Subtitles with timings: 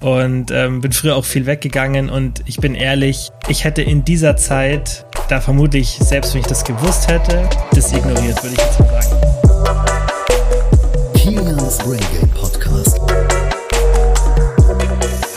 [0.00, 4.38] und ähm, bin früher auch viel weggegangen und ich bin ehrlich, ich hätte in dieser
[4.38, 9.02] Zeit, da vermutlich, selbst wenn ich das gewusst hätte, das ignoriert, würde ich jetzt mal
[9.02, 9.26] sagen.
[11.14, 12.98] Kilians Game Podcast.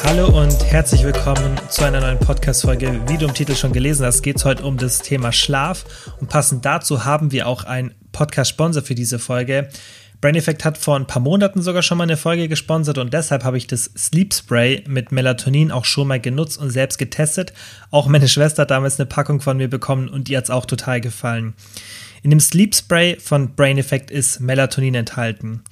[0.06, 3.02] Hallo und herzlich willkommen zu einer neuen Podcast-Folge.
[3.08, 5.84] Wie du im Titel schon gelesen hast, geht es heute um das Thema Schlaf
[6.22, 9.68] und passend dazu haben wir auch einen Podcast-Sponsor für diese Folge.
[10.20, 13.44] Brain Effect hat vor ein paar Monaten sogar schon mal eine Folge gesponsert und deshalb
[13.44, 17.54] habe ich das Sleep Spray mit Melatonin auch schon mal genutzt und selbst getestet.
[17.92, 20.66] Auch meine Schwester hat damals eine Packung von mir bekommen und ihr hat es auch
[20.66, 21.54] total gefallen.
[22.24, 25.64] In dem Sleep Spray von Brain Effect ist Melatonin enthalten.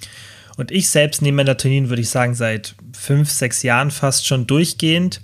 [0.57, 5.21] Und ich selbst nehme Melatonin, würde ich sagen, seit fünf, sechs Jahren fast schon durchgehend.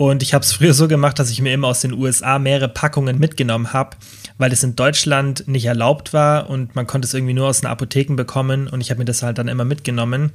[0.00, 2.68] Und ich habe es früher so gemacht, dass ich mir immer aus den USA mehrere
[2.68, 3.96] Packungen mitgenommen habe
[4.40, 7.68] weil es in Deutschland nicht erlaubt war und man konnte es irgendwie nur aus den
[7.68, 10.32] Apotheken bekommen und ich habe mir das halt dann immer mitgenommen.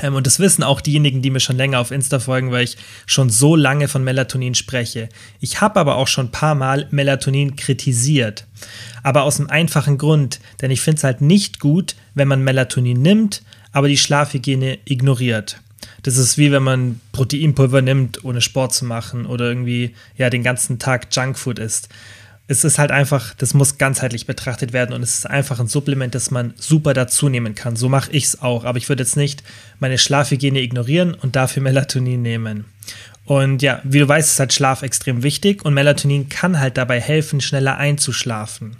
[0.00, 2.76] Ähm, und das wissen auch diejenigen, die mir schon länger auf Insta folgen, weil ich
[3.06, 5.08] schon so lange von Melatonin spreche.
[5.40, 8.46] Ich habe aber auch schon ein paar Mal Melatonin kritisiert.
[9.02, 13.02] Aber aus einem einfachen Grund, denn ich finde es halt nicht gut, wenn man Melatonin
[13.02, 15.60] nimmt, aber die Schlafhygiene ignoriert.
[16.04, 20.44] Das ist wie wenn man Proteinpulver nimmt, ohne Sport zu machen oder irgendwie ja den
[20.44, 21.88] ganzen Tag Junkfood isst
[22.46, 26.14] es ist halt einfach, das muss ganzheitlich betrachtet werden und es ist einfach ein Supplement,
[26.14, 27.74] das man super dazu nehmen kann.
[27.74, 29.42] So mache ich es auch, aber ich würde jetzt nicht
[29.80, 32.66] meine Schlafhygiene ignorieren und dafür Melatonin nehmen.
[33.24, 37.00] Und ja, wie du weißt, ist halt Schlaf extrem wichtig und Melatonin kann halt dabei
[37.00, 38.76] helfen, schneller einzuschlafen.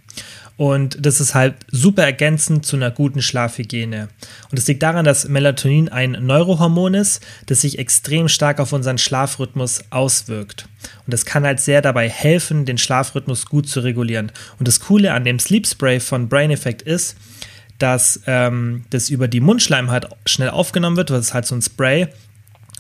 [0.57, 4.09] Und das ist halt super ergänzend zu einer guten Schlafhygiene.
[4.51, 8.99] Und es liegt daran, dass Melatonin ein Neurohormon ist, das sich extrem stark auf unseren
[8.99, 10.69] Schlafrhythmus auswirkt.
[11.07, 14.31] Und das kann halt sehr dabei helfen, den Schlafrhythmus gut zu regulieren.
[14.59, 17.17] Und das Coole an dem Sleep Spray von Brain Effect ist,
[17.79, 21.11] dass ähm, das über die Mundschleimhaut schnell aufgenommen wird.
[21.11, 22.09] Das ist halt so ein Spray.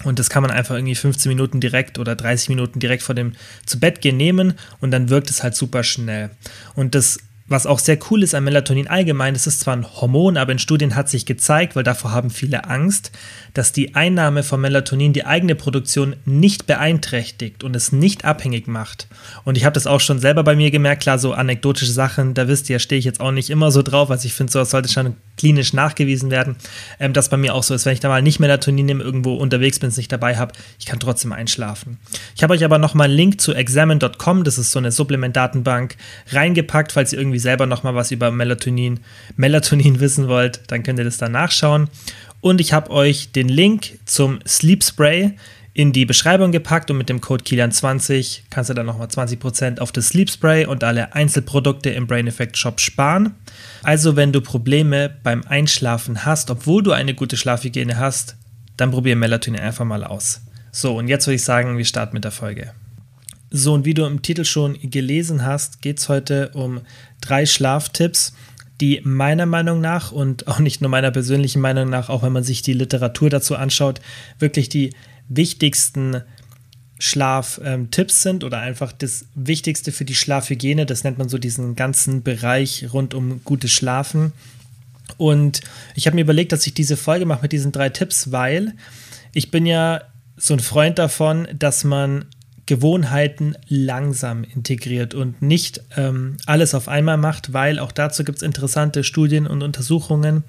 [0.04, 3.32] Und das kann man einfach irgendwie 15 Minuten direkt oder 30 Minuten direkt vor dem
[3.64, 6.30] zu Bett gehen nehmen und dann wirkt es halt super schnell.
[6.74, 7.18] Und das
[7.54, 10.58] was auch sehr cool ist an Melatonin allgemein, es ist zwar ein Hormon, aber in
[10.58, 13.12] Studien hat sich gezeigt, weil davor haben viele Angst,
[13.54, 19.06] dass die Einnahme von Melatonin die eigene Produktion nicht beeinträchtigt und es nicht abhängig macht.
[19.44, 22.48] Und ich habe das auch schon selber bei mir gemerkt, klar, so anekdotische Sachen, da
[22.48, 24.88] wisst ihr, stehe ich jetzt auch nicht immer so drauf, also ich finde, sowas sollte
[24.92, 26.56] schon klinisch nachgewiesen werden,
[26.98, 29.34] ähm, dass bei mir auch so ist, wenn ich da mal nicht Melatonin nehme, irgendwo
[29.34, 31.98] unterwegs bin, es nicht dabei habe, ich kann trotzdem einschlafen.
[32.34, 35.96] Ich habe euch aber nochmal einen Link zu examine.com, das ist so eine Supplementdatenbank,
[36.30, 39.00] reingepackt, falls ihr irgendwie selber noch mal was über Melatonin,
[39.36, 41.88] Melatonin wissen wollt, dann könnt ihr das da nachschauen.
[42.40, 45.34] Und ich habe euch den Link zum Sleep Spray
[45.74, 49.90] in die Beschreibung gepackt und mit dem Code KILIAN20 kannst du dann nochmal 20% auf
[49.90, 53.34] das Sleep Spray und alle Einzelprodukte im Brain Effect Shop sparen.
[53.82, 58.36] Also wenn du Probleme beim Einschlafen hast, obwohl du eine gute Schlafhygiene hast,
[58.76, 60.42] dann probier Melatonin einfach mal aus.
[60.70, 62.72] So, und jetzt würde ich sagen, wir starten mit der Folge.
[63.50, 66.80] So, und wie du im Titel schon gelesen hast, geht es heute um
[67.24, 68.34] drei Schlaftipps,
[68.80, 72.44] die meiner Meinung nach und auch nicht nur meiner persönlichen Meinung nach, auch wenn man
[72.44, 74.00] sich die Literatur dazu anschaut,
[74.38, 74.94] wirklich die
[75.28, 76.22] wichtigsten
[76.98, 80.86] Schlaftipps sind oder einfach das Wichtigste für die Schlafhygiene.
[80.86, 84.32] Das nennt man so diesen ganzen Bereich rund um gutes Schlafen.
[85.16, 85.60] Und
[85.94, 88.74] ich habe mir überlegt, dass ich diese Folge mache mit diesen drei Tipps, weil
[89.32, 90.02] ich bin ja
[90.36, 92.26] so ein Freund davon, dass man
[92.66, 98.42] Gewohnheiten langsam integriert und nicht ähm, alles auf einmal macht, weil auch dazu gibt es
[98.42, 100.44] interessante Studien und Untersuchungen,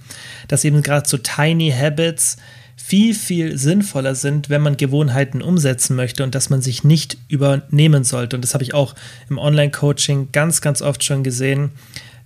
[0.47, 2.37] dass eben gerade so Tiny Habits
[2.77, 8.03] viel, viel sinnvoller sind, wenn man Gewohnheiten umsetzen möchte und dass man sich nicht übernehmen
[8.03, 8.35] sollte.
[8.35, 8.95] Und das habe ich auch
[9.29, 11.71] im Online-Coaching ganz, ganz oft schon gesehen,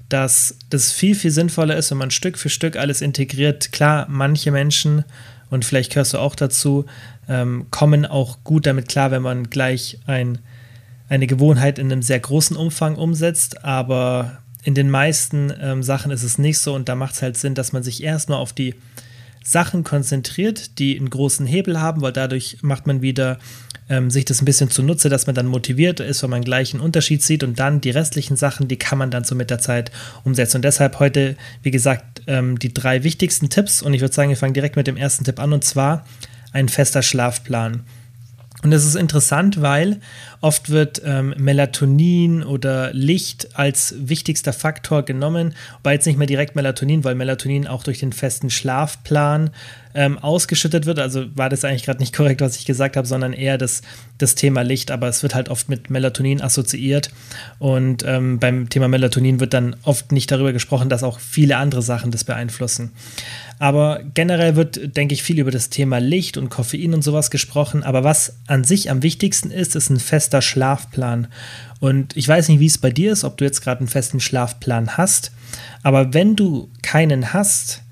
[0.10, 3.72] dass das viel, viel sinnvoller ist, wenn man Stück für Stück alles integriert.
[3.72, 5.06] Klar, manche Menschen,
[5.50, 6.86] und vielleicht gehörst du auch dazu,
[7.28, 10.40] ähm, kommen auch gut damit klar, wenn man gleich ein,
[11.08, 16.24] eine Gewohnheit in einem sehr großen Umfang umsetzt, aber in den meisten ähm, Sachen ist
[16.24, 16.74] es nicht so.
[16.76, 18.76] Und da macht es halt Sinn, dass man sich erstmal auf die
[19.44, 23.40] Sachen konzentriert, die einen großen Hebel haben, weil dadurch macht man wieder
[23.90, 26.82] ähm, sich das ein bisschen zunutze, dass man dann motiviert ist, wenn man gleich einen
[26.82, 29.91] Unterschied sieht und dann die restlichen Sachen, die kann man dann so mit der Zeit
[30.24, 30.58] umsetzen.
[30.58, 34.38] Und deshalb heute, wie gesagt, ähm, die drei wichtigsten Tipps und ich würde sagen, wir
[34.38, 36.06] fangen direkt mit dem ersten Tipp an und zwar
[36.52, 37.84] ein fester Schlafplan.
[38.61, 40.02] Und das ist interessant, weil
[40.41, 46.58] oft wird ähm, Melatonin oder Licht als wichtigster Faktor genommen, wobei jetzt nicht mehr direkt
[46.58, 49.52] Melatonin, weil Melatonin auch durch den festen Schlafplan
[49.96, 51.00] ähm, ausgeschüttet wird.
[51.00, 53.82] Also war das eigentlich gerade nicht korrekt, was ich gesagt habe, sondern eher das,
[54.17, 54.91] das Thema Licht.
[54.91, 57.11] Aber es wird halt oft mit Melatonin assoziiert.
[57.58, 61.82] Und ähm, beim Thema Melatonin wird dann oft nicht darüber gesprochen, dass auch viele andere
[61.82, 62.91] Sachen das beeinflussen.
[63.59, 67.84] Aber generell wird, denke ich, viel über das Thema Licht und Koffein und sowas gesprochen.
[67.84, 71.28] Aber was an sich am wichtigsten ist, ist ein fester Schlafplan.
[71.82, 74.22] Und ich weiß nicht, wie es bei dir ist, ob du jetzt gerade einen festen
[74.22, 75.32] Schlafplan hast.
[75.84, 77.84] Aber wenn du keinen hast,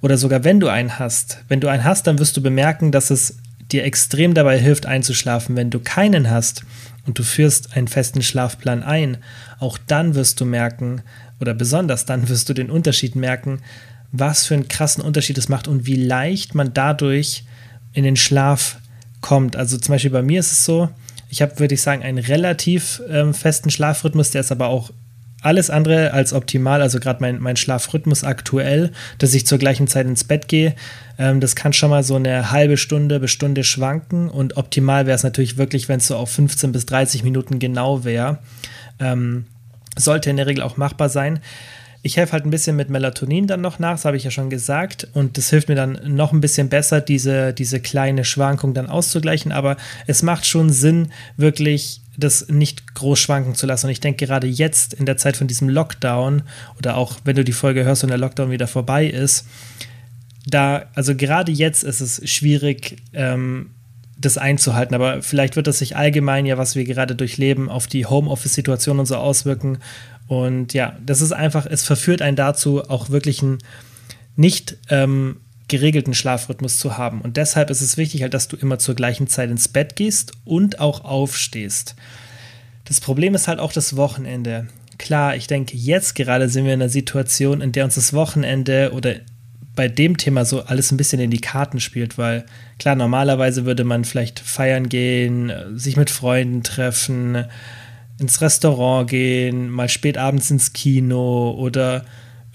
[0.00, 3.10] oder sogar wenn du einen hast, wenn du einen hast, dann wirst du bemerken, dass
[3.10, 3.38] es
[3.70, 5.54] dir extrem dabei hilft einzuschlafen.
[5.54, 6.64] Wenn du keinen hast
[7.06, 9.18] und du führst einen festen Schlafplan ein,
[9.60, 11.02] auch dann wirst du merken,
[11.40, 13.60] oder besonders dann wirst du den Unterschied merken,
[14.12, 17.44] was für einen krassen Unterschied es macht und wie leicht man dadurch
[17.92, 18.78] in den Schlaf
[19.20, 19.56] kommt.
[19.56, 20.88] Also zum Beispiel bei mir ist es so,
[21.28, 24.90] ich habe, würde ich sagen, einen relativ ähm, festen Schlafrhythmus, der ist aber auch
[25.40, 26.82] alles andere als optimal.
[26.82, 30.74] Also gerade mein, mein Schlafrhythmus aktuell, dass ich zur gleichen Zeit ins Bett gehe,
[31.18, 34.28] ähm, das kann schon mal so eine halbe Stunde bis Stunde schwanken.
[34.28, 38.04] Und optimal wäre es natürlich wirklich, wenn es so auf 15 bis 30 Minuten genau
[38.04, 38.38] wäre.
[39.00, 39.46] Ähm,
[39.96, 41.40] sollte in der Regel auch machbar sein.
[42.02, 44.50] Ich helfe halt ein bisschen mit Melatonin dann noch nach, das habe ich ja schon
[44.50, 45.06] gesagt.
[45.12, 49.52] Und das hilft mir dann noch ein bisschen besser, diese, diese kleine Schwankung dann auszugleichen.
[49.52, 49.76] Aber
[50.06, 53.86] es macht schon Sinn, wirklich das nicht groß schwanken zu lassen.
[53.86, 56.42] Und ich denke, gerade jetzt in der Zeit von diesem Lockdown
[56.78, 59.46] oder auch wenn du die Folge hörst und der Lockdown wieder vorbei ist,
[60.46, 63.70] da, also gerade jetzt ist es schwierig, ähm,
[64.18, 64.94] das einzuhalten.
[64.94, 69.06] Aber vielleicht wird das sich allgemein ja, was wir gerade durchleben, auf die Homeoffice-Situation und
[69.06, 69.78] so auswirken.
[70.26, 73.58] Und ja, das ist einfach, es verführt einen dazu, auch wirklich einen
[74.36, 75.36] nicht ähm,
[75.68, 77.20] geregelten Schlafrhythmus zu haben.
[77.20, 80.32] Und deshalb ist es wichtig, halt, dass du immer zur gleichen Zeit ins Bett gehst
[80.44, 81.94] und auch aufstehst.
[82.84, 84.68] Das Problem ist halt auch das Wochenende.
[84.98, 88.92] Klar, ich denke, jetzt gerade sind wir in einer Situation, in der uns das Wochenende
[88.92, 89.16] oder
[89.74, 92.44] bei dem Thema so alles ein bisschen in die Karten spielt, weil
[92.78, 97.46] klar, normalerweise würde man vielleicht feiern gehen, sich mit Freunden treffen,
[98.22, 102.04] ins Restaurant gehen, mal spät abends ins Kino oder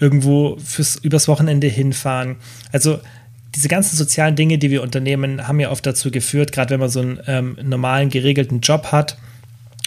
[0.00, 2.36] irgendwo fürs übers Wochenende hinfahren.
[2.72, 3.00] Also
[3.54, 6.88] diese ganzen sozialen Dinge, die wir unternehmen, haben ja oft dazu geführt, gerade wenn man
[6.88, 9.16] so einen ähm, normalen, geregelten Job hat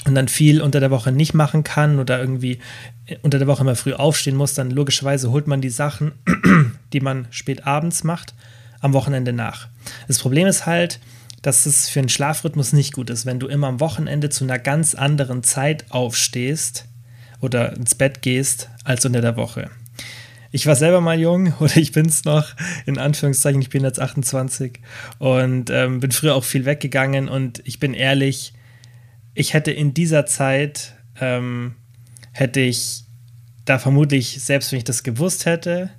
[0.05, 2.59] und dann viel unter der Woche nicht machen kann oder irgendwie
[3.21, 6.13] unter der Woche immer früh aufstehen muss, dann logischerweise holt man die Sachen,
[6.93, 8.33] die man spät abends macht,
[8.79, 9.67] am Wochenende nach.
[10.07, 10.99] Das Problem ist halt,
[11.41, 14.59] dass es für einen Schlafrhythmus nicht gut ist, wenn du immer am Wochenende zu einer
[14.59, 16.85] ganz anderen Zeit aufstehst
[17.39, 19.69] oder ins Bett gehst als unter der Woche.
[20.51, 22.55] Ich war selber mal jung oder ich bin es noch,
[22.85, 24.79] in Anführungszeichen, ich bin jetzt 28
[25.19, 28.53] und ähm, bin früher auch viel weggegangen und ich bin ehrlich,
[29.33, 31.75] ich hätte in dieser Zeit ähm,
[32.33, 33.03] hätte ich
[33.65, 35.89] da vermutlich, selbst wenn ich das gewusst hätte,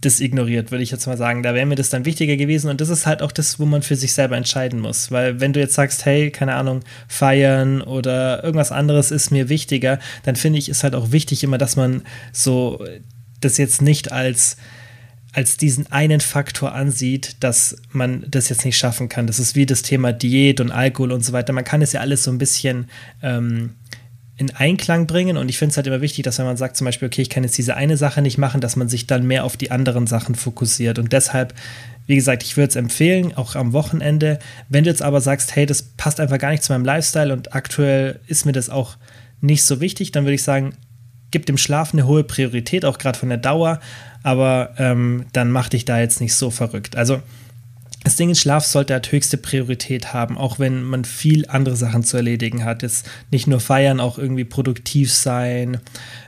[0.00, 1.42] das ignoriert, würde ich jetzt mal sagen.
[1.42, 2.70] Da wäre mir das dann wichtiger gewesen.
[2.70, 5.10] Und das ist halt auch das, wo man für sich selber entscheiden muss.
[5.10, 9.98] Weil wenn du jetzt sagst, hey, keine Ahnung, feiern oder irgendwas anderes ist mir wichtiger,
[10.24, 12.02] dann finde ich, ist halt auch wichtig immer, dass man
[12.32, 12.84] so
[13.40, 14.56] das jetzt nicht als
[15.32, 19.26] als diesen einen Faktor ansieht, dass man das jetzt nicht schaffen kann.
[19.26, 21.52] Das ist wie das Thema Diät und Alkohol und so weiter.
[21.52, 22.88] Man kann es ja alles so ein bisschen
[23.22, 23.74] ähm,
[24.36, 25.36] in Einklang bringen.
[25.36, 27.30] Und ich finde es halt immer wichtig, dass wenn man sagt zum Beispiel, okay, ich
[27.30, 30.06] kann jetzt diese eine Sache nicht machen, dass man sich dann mehr auf die anderen
[30.06, 30.98] Sachen fokussiert.
[30.98, 31.54] Und deshalb,
[32.06, 34.38] wie gesagt, ich würde es empfehlen, auch am Wochenende.
[34.68, 37.54] Wenn du jetzt aber sagst, hey, das passt einfach gar nicht zu meinem Lifestyle und
[37.54, 38.96] aktuell ist mir das auch
[39.40, 40.74] nicht so wichtig, dann würde ich sagen,
[41.30, 43.80] gib dem Schlaf eine hohe Priorität, auch gerade von der Dauer,
[44.22, 46.96] aber ähm, dann mach dich da jetzt nicht so verrückt.
[46.96, 47.22] Also
[48.04, 52.04] das Ding ist, Schlaf sollte halt höchste Priorität haben, auch wenn man viel andere Sachen
[52.04, 52.82] zu erledigen hat.
[52.82, 55.78] Jetzt nicht nur feiern, auch irgendwie produktiv sein,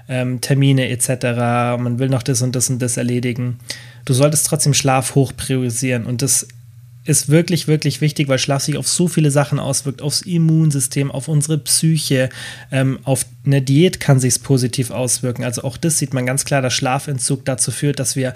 [0.09, 1.78] ähm, Termine etc.
[1.78, 3.59] Man will noch das und das und das erledigen.
[4.04, 6.49] Du solltest trotzdem Schlaf hoch priorisieren und das
[7.09, 11.26] ist wirklich, wirklich wichtig, weil Schlaf sich auf so viele Sachen auswirkt, aufs Immunsystem, auf
[11.28, 12.28] unsere Psyche,
[12.71, 15.43] ähm, auf eine Diät kann sich positiv auswirken.
[15.43, 18.35] Also auch das sieht man ganz klar, dass Schlafentzug dazu führt, dass wir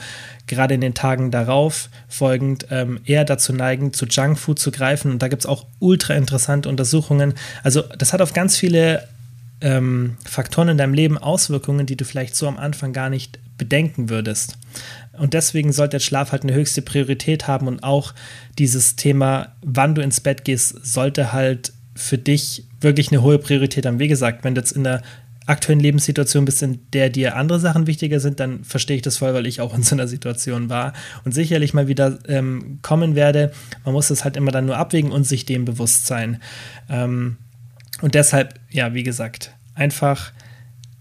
[0.52, 5.10] gerade in den Tagen darauf folgend ähm, eher dazu neigen, zu Junkfood zu greifen.
[5.10, 7.34] Und da gibt es auch ultra interessante Untersuchungen.
[7.62, 9.08] Also das hat auf ganz viele
[9.62, 14.10] ähm, Faktoren in deinem Leben Auswirkungen, die du vielleicht so am Anfang gar nicht bedenken
[14.10, 14.58] würdest.
[15.18, 18.12] Und deswegen sollte der Schlaf halt eine höchste Priorität haben und auch
[18.58, 23.86] dieses Thema, wann du ins Bett gehst, sollte halt für dich wirklich eine hohe Priorität
[23.86, 23.98] haben.
[23.98, 25.02] Wie gesagt, wenn du jetzt in der
[25.46, 29.34] aktuellen Lebenssituation bist, in der dir andere Sachen wichtiger sind, dann verstehe ich das voll,
[29.34, 30.92] weil ich auch in so einer Situation war
[31.24, 33.52] und sicherlich mal wieder ähm, kommen werde.
[33.84, 36.40] Man muss das halt immer dann nur abwägen und sich dem bewusst sein.
[36.88, 37.36] Ähm,
[38.00, 40.32] und deshalb, ja, wie gesagt, einfach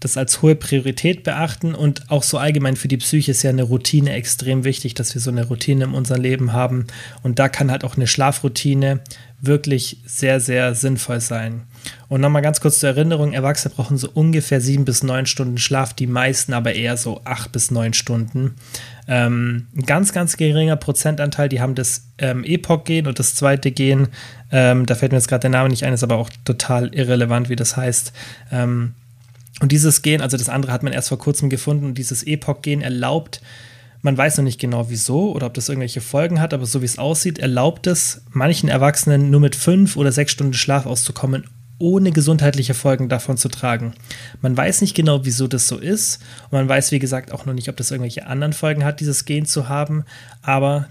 [0.00, 3.62] das als hohe Priorität beachten und auch so allgemein für die Psyche ist ja eine
[3.62, 6.86] Routine extrem wichtig, dass wir so eine Routine in unserem Leben haben.
[7.22, 9.00] Und da kann halt auch eine Schlafroutine
[9.40, 11.62] wirklich sehr, sehr sinnvoll sein.
[12.08, 15.94] Und nochmal ganz kurz zur Erinnerung: Erwachsene brauchen so ungefähr sieben bis neun Stunden Schlaf,
[15.94, 18.54] die meisten aber eher so acht bis neun Stunden.
[19.08, 24.08] Ähm, ein ganz, ganz geringer Prozentanteil, die haben das ähm, Epoch-Gen und das zweite Gen,
[24.50, 27.48] ähm, da fällt mir jetzt gerade der Name nicht ein, ist aber auch total irrelevant,
[27.48, 28.12] wie das heißt.
[28.52, 28.94] Ähm,
[29.60, 32.80] und dieses Gen, also das andere hat man erst vor kurzem gefunden und dieses Epoch-Gen
[32.80, 33.40] erlaubt,
[34.02, 36.86] man weiß noch nicht genau wieso oder ob das irgendwelche Folgen hat, aber so wie
[36.86, 41.44] es aussieht, erlaubt es manchen Erwachsenen nur mit fünf oder sechs Stunden Schlaf auszukommen,
[41.82, 43.92] ohne gesundheitliche Folgen davon zu tragen.
[44.40, 46.22] Man weiß nicht genau, wieso das so ist.
[46.44, 49.24] Und man weiß, wie gesagt, auch noch nicht, ob das irgendwelche anderen Folgen hat, dieses
[49.24, 50.04] Gen zu haben.
[50.42, 50.88] Aber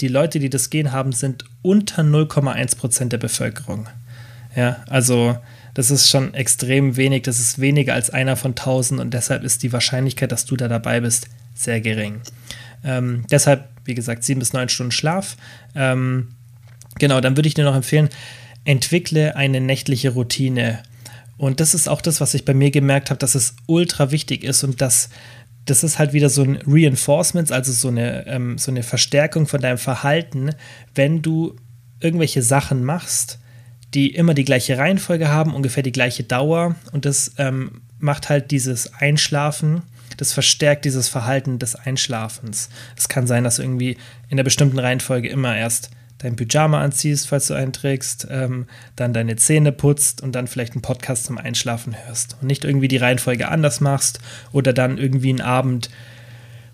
[0.00, 3.86] die Leute, die das Gen haben, sind unter 0,1 Prozent der Bevölkerung.
[4.56, 5.38] Ja, also
[5.74, 7.22] das ist schon extrem wenig.
[7.22, 10.68] Das ist weniger als einer von 1000 und deshalb ist die Wahrscheinlichkeit, dass du da
[10.68, 12.22] dabei bist, sehr gering.
[12.82, 15.36] Ähm, deshalb, wie gesagt, sieben bis neun Stunden Schlaf.
[15.74, 16.28] Ähm,
[16.98, 18.08] genau, dann würde ich dir noch empfehlen,
[18.64, 20.82] entwickle eine nächtliche Routine.
[21.36, 24.44] Und das ist auch das, was ich bei mir gemerkt habe, dass es ultra wichtig
[24.44, 25.08] ist und dass
[25.66, 29.60] das ist halt wieder so ein Reinforcement, also so eine, ähm, so eine Verstärkung von
[29.60, 30.50] deinem Verhalten,
[30.94, 31.56] wenn du
[32.00, 33.38] irgendwelche Sachen machst,
[33.94, 38.50] die immer die gleiche Reihenfolge haben, ungefähr die gleiche Dauer und das ähm, macht halt
[38.50, 39.82] dieses Einschlafen,
[40.16, 42.68] das verstärkt dieses Verhalten des Einschlafens.
[42.96, 43.96] Es kann sein, dass du irgendwie
[44.28, 45.90] in einer bestimmten Reihenfolge immer erst
[46.20, 50.74] dein Pyjama anziehst, falls du einen trägst, ähm, dann deine Zähne putzt und dann vielleicht
[50.74, 52.36] einen Podcast zum Einschlafen hörst.
[52.40, 54.20] Und nicht irgendwie die Reihenfolge anders machst
[54.52, 55.90] oder dann irgendwie einen Abend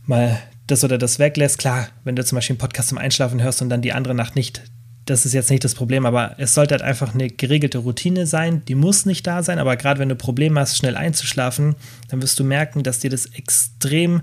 [0.04, 1.58] mal das oder das weglässt.
[1.58, 4.34] Klar, wenn du zum Beispiel einen Podcast zum Einschlafen hörst und dann die andere Nacht
[4.34, 4.62] nicht,
[5.04, 8.64] das ist jetzt nicht das Problem, aber es sollte halt einfach eine geregelte Routine sein.
[8.66, 11.76] Die muss nicht da sein, aber gerade wenn du Probleme hast, schnell einzuschlafen,
[12.08, 14.22] dann wirst du merken, dass dir das extrem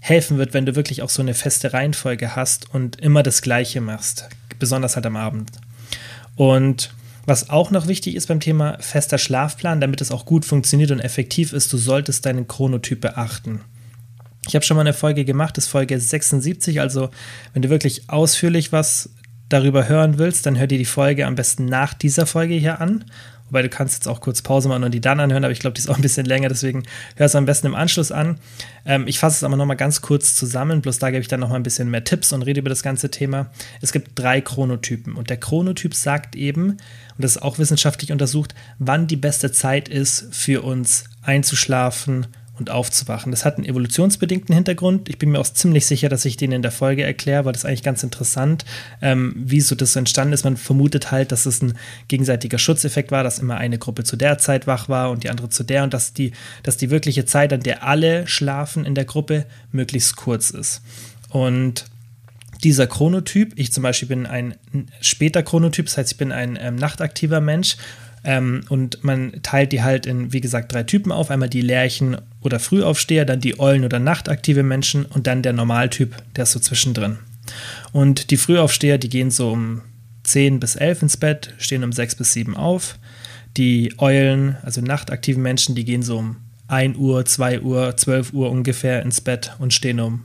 [0.00, 3.82] helfen wird, wenn du wirklich auch so eine feste Reihenfolge hast und immer das Gleiche
[3.82, 4.30] machst
[4.64, 5.50] besonders halt am Abend.
[6.36, 6.94] Und
[7.26, 11.00] was auch noch wichtig ist beim Thema fester Schlafplan, damit es auch gut funktioniert und
[11.00, 13.60] effektiv ist, du solltest deinen Chronotyp beachten.
[14.48, 17.10] Ich habe schon mal eine Folge gemacht, das ist Folge 76, also
[17.52, 19.10] wenn du wirklich ausführlich was
[19.50, 23.04] darüber hören willst, dann hör dir die Folge am besten nach dieser Folge hier an
[23.54, 25.74] Wobei du kannst jetzt auch kurz Pause machen und die dann anhören, aber ich glaube,
[25.74, 26.82] die ist auch ein bisschen länger, deswegen
[27.14, 28.40] hör es am besten im Anschluss an.
[28.84, 31.60] Ähm, ich fasse es aber nochmal ganz kurz zusammen, bloß da gebe ich dann nochmal
[31.60, 33.52] ein bisschen mehr Tipps und rede über das ganze Thema.
[33.80, 36.78] Es gibt drei Chronotypen und der Chronotyp sagt eben, und
[37.18, 42.26] das ist auch wissenschaftlich untersucht, wann die beste Zeit ist für uns einzuschlafen
[42.58, 43.32] und aufzuwachen.
[43.32, 45.08] Das hat einen evolutionsbedingten Hintergrund.
[45.08, 47.62] Ich bin mir auch ziemlich sicher, dass ich den in der Folge erkläre, weil das
[47.62, 48.64] ist eigentlich ganz interessant,
[49.02, 50.44] ähm, wie so das so entstanden ist.
[50.44, 51.74] Man vermutet halt, dass es ein
[52.08, 55.48] gegenseitiger Schutzeffekt war, dass immer eine Gruppe zu der Zeit wach war und die andere
[55.48, 56.32] zu der und dass die,
[56.62, 60.80] dass die wirkliche Zeit, an der alle schlafen in der Gruppe, möglichst kurz ist.
[61.30, 61.86] Und
[62.62, 64.54] dieser Chronotyp, ich zum Beispiel bin ein
[65.00, 67.76] später Chronotyp, das heißt, ich bin ein ähm, nachtaktiver Mensch
[68.24, 71.30] ähm, und man teilt die halt in, wie gesagt, drei Typen auf.
[71.30, 76.14] Einmal die Lerchen oder Frühaufsteher, dann die Eulen oder nachtaktive Menschen und dann der Normaltyp,
[76.36, 77.18] der ist so zwischendrin.
[77.92, 79.80] Und die Frühaufsteher, die gehen so um
[80.24, 82.98] 10 bis 11 ins Bett, stehen um 6 bis 7 auf.
[83.56, 86.36] Die Eulen, also nachtaktive Menschen, die gehen so um
[86.68, 90.24] 1 Uhr, 2 Uhr, 12 Uhr ungefähr ins Bett und stehen um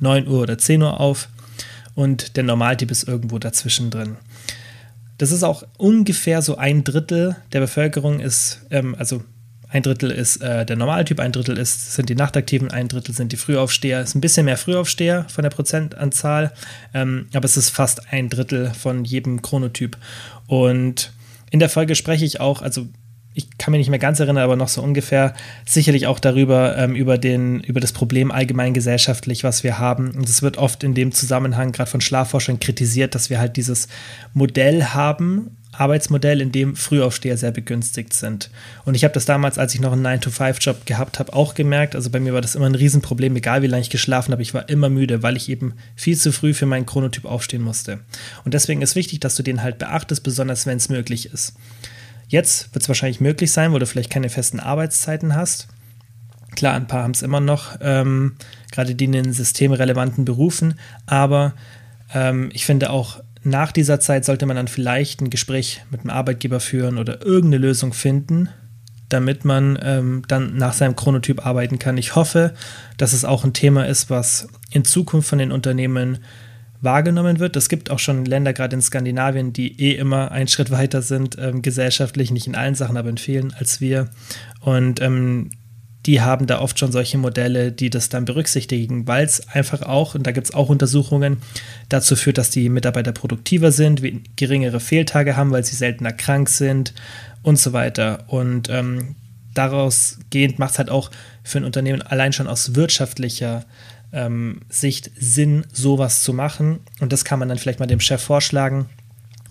[0.00, 1.28] 9 Uhr oder 10 Uhr auf.
[1.94, 4.16] Und der Normaltyp ist irgendwo dazwischen drin.
[5.18, 9.22] Das ist auch ungefähr so ein Drittel der Bevölkerung ist, ähm, also
[9.72, 13.32] ein Drittel ist äh, der Normaltyp, ein Drittel ist, sind die Nachtaktiven, ein Drittel sind
[13.32, 14.00] die Frühaufsteher.
[14.00, 16.52] Es ist ein bisschen mehr Frühaufsteher von der Prozentanzahl,
[16.92, 19.96] ähm, aber es ist fast ein Drittel von jedem Chronotyp.
[20.46, 21.12] Und
[21.50, 22.86] in der Folge spreche ich auch, also
[23.34, 25.32] ich kann mich nicht mehr ganz erinnern, aber noch so ungefähr
[25.64, 30.10] sicherlich auch darüber, ähm, über, den, über das Problem allgemein gesellschaftlich, was wir haben.
[30.10, 33.88] Und es wird oft in dem Zusammenhang gerade von Schlafforschern kritisiert, dass wir halt dieses
[34.34, 38.50] Modell haben, Arbeitsmodell, in dem Frühaufsteher sehr begünstigt sind.
[38.84, 41.94] Und ich habe das damals, als ich noch einen 9-to-5-Job gehabt habe, auch gemerkt.
[41.94, 44.42] Also bei mir war das immer ein Riesenproblem, egal wie lange ich geschlafen habe.
[44.42, 48.00] Ich war immer müde, weil ich eben viel zu früh für meinen Chronotyp aufstehen musste.
[48.44, 51.54] Und deswegen ist wichtig, dass du den halt beachtest, besonders wenn es möglich ist.
[52.28, 55.68] Jetzt wird es wahrscheinlich möglich sein, wo du vielleicht keine festen Arbeitszeiten hast.
[56.54, 58.36] Klar, ein paar haben es immer noch, ähm,
[58.70, 60.74] gerade die in den systemrelevanten Berufen,
[61.06, 61.54] aber
[62.12, 66.10] ähm, ich finde auch nach dieser Zeit sollte man dann vielleicht ein Gespräch mit dem
[66.10, 68.48] Arbeitgeber führen oder irgendeine Lösung finden,
[69.08, 71.98] damit man ähm, dann nach seinem Chronotyp arbeiten kann.
[71.98, 72.54] Ich hoffe,
[72.96, 76.18] dass es auch ein Thema ist, was in Zukunft von den Unternehmen
[76.80, 77.56] wahrgenommen wird.
[77.56, 81.36] Es gibt auch schon Länder, gerade in Skandinavien, die eh immer einen Schritt weiter sind,
[81.38, 84.08] ähm, gesellschaftlich, nicht in allen Sachen, aber in vielen als wir.
[84.60, 85.50] Und ähm,
[86.06, 90.14] die haben da oft schon solche Modelle, die das dann berücksichtigen, weil es einfach auch,
[90.14, 91.38] und da gibt es auch Untersuchungen,
[91.88, 94.02] dazu führt, dass die Mitarbeiter produktiver sind,
[94.36, 96.92] geringere Fehltage haben, weil sie seltener krank sind
[97.42, 98.24] und so weiter.
[98.26, 99.14] Und ähm,
[99.54, 101.10] daraus gehend macht es halt auch
[101.44, 103.64] für ein Unternehmen allein schon aus wirtschaftlicher
[104.12, 106.80] ähm, Sicht Sinn, sowas zu machen.
[107.00, 108.88] Und das kann man dann vielleicht mal dem Chef vorschlagen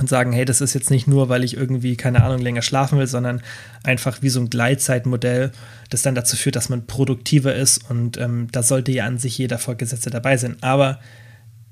[0.01, 2.99] und sagen, hey, das ist jetzt nicht nur, weil ich irgendwie, keine Ahnung, länger schlafen
[2.99, 3.41] will, sondern
[3.83, 5.51] einfach wie so ein Gleitzeitmodell,
[5.89, 9.37] das dann dazu führt, dass man produktiver ist und ähm, da sollte ja an sich
[9.37, 10.57] jeder Vorgesetzte dabei sein.
[10.61, 10.99] Aber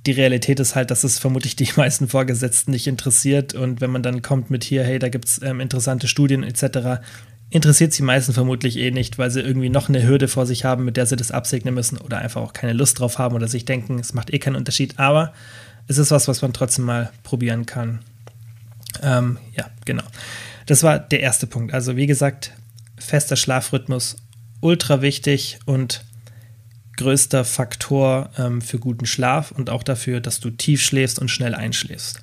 [0.06, 4.04] die Realität ist halt, dass es vermutlich die meisten Vorgesetzten nicht interessiert und wenn man
[4.04, 7.02] dann kommt mit hier, hey, da gibt es ähm, interessante Studien etc.,
[7.50, 10.86] interessiert sie meisten vermutlich eh nicht, weil sie irgendwie noch eine Hürde vor sich haben,
[10.86, 13.66] mit der sie das absegnen müssen oder einfach auch keine Lust drauf haben oder sich
[13.66, 15.00] denken, es macht eh keinen Unterschied.
[15.00, 15.34] Aber
[15.88, 18.00] es ist was, was man trotzdem mal probieren kann.
[19.02, 20.04] Ähm, ja, genau.
[20.66, 21.74] Das war der erste Punkt.
[21.74, 22.52] Also wie gesagt,
[22.98, 24.18] fester Schlafrhythmus,
[24.62, 26.04] ultra wichtig und
[26.98, 31.56] größter Faktor ähm, für guten Schlaf und auch dafür, dass du tief schläfst und schnell
[31.56, 32.22] einschläfst.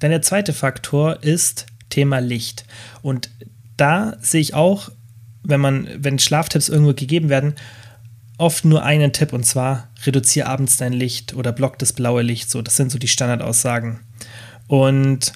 [0.00, 2.64] Dann der zweite Faktor ist Thema Licht.
[3.02, 3.30] Und
[3.76, 4.90] da sehe ich auch,
[5.44, 7.54] wenn man, wenn Schlaftipps irgendwo gegeben werden,
[8.38, 12.50] oft nur einen Tipp und zwar reduziere abends dein Licht oder block das blaue Licht.
[12.50, 14.00] So, das sind so die Standardaussagen.
[14.66, 15.32] Und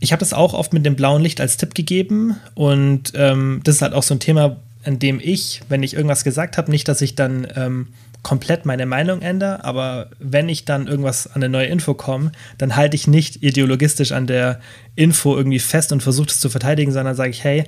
[0.00, 3.76] ich habe das auch oft mit dem blauen Licht als Tipp gegeben und ähm, das
[3.76, 6.88] ist halt auch so ein Thema, an dem ich, wenn ich irgendwas gesagt habe, nicht,
[6.88, 7.88] dass ich dann ähm,
[8.22, 12.76] komplett meine Meinung ändere, aber wenn ich dann irgendwas an eine neue Info komme, dann
[12.76, 14.60] halte ich nicht ideologistisch an der
[14.96, 17.64] Info irgendwie fest und versuche es zu verteidigen, sondern sage ich, hey,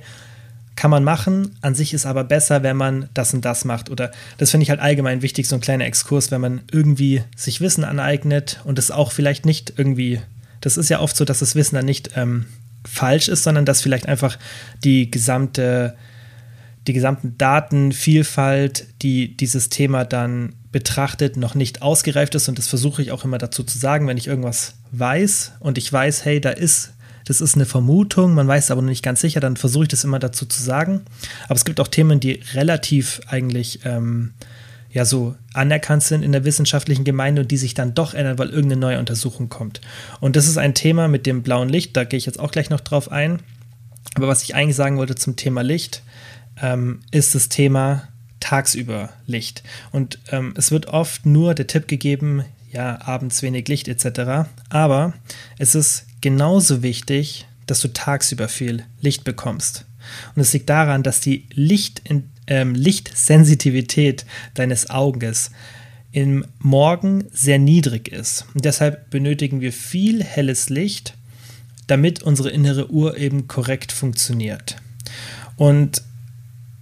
[0.75, 3.89] kann man machen, an sich ist aber besser, wenn man das und das macht.
[3.89, 7.61] Oder das finde ich halt allgemein wichtig, so ein kleiner Exkurs, wenn man irgendwie sich
[7.61, 10.21] Wissen aneignet und es auch vielleicht nicht irgendwie
[10.61, 12.45] das ist ja oft so, dass das Wissen dann nicht ähm,
[12.85, 14.37] falsch ist, sondern dass vielleicht einfach
[14.83, 15.95] die gesamte,
[16.87, 22.47] die gesamten Datenvielfalt, die dieses Thema dann betrachtet, noch nicht ausgereift ist.
[22.47, 25.91] Und das versuche ich auch immer dazu zu sagen, wenn ich irgendwas weiß und ich
[25.91, 26.93] weiß, hey, da ist
[27.25, 30.03] das ist eine Vermutung, man weiß aber noch nicht ganz sicher, dann versuche ich das
[30.03, 31.01] immer dazu zu sagen.
[31.45, 34.33] Aber es gibt auch Themen, die relativ eigentlich ähm,
[34.91, 38.49] ja so anerkannt sind in der wissenschaftlichen Gemeinde und die sich dann doch ändern, weil
[38.49, 39.81] irgendeine neue Untersuchung kommt.
[40.19, 42.69] Und das ist ein Thema mit dem blauen Licht, da gehe ich jetzt auch gleich
[42.69, 43.39] noch drauf ein.
[44.15, 46.03] Aber was ich eigentlich sagen wollte zum Thema Licht,
[46.61, 48.07] ähm, ist das Thema
[48.39, 49.63] tagsüber Licht.
[49.91, 54.49] Und ähm, es wird oft nur der Tipp gegeben, ja, abends wenig Licht etc.
[54.69, 55.13] Aber
[55.57, 59.85] es ist genauso wichtig, dass du tagsüber viel Licht bekommst.
[60.35, 65.51] Und es liegt daran, dass die Licht in, ähm, Lichtsensitivität deines Auges
[66.11, 68.45] im Morgen sehr niedrig ist.
[68.53, 71.15] Und deshalb benötigen wir viel helles Licht,
[71.87, 74.75] damit unsere innere Uhr eben korrekt funktioniert.
[75.55, 76.03] Und